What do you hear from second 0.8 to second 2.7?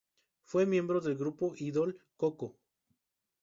del grupo idol CoCo.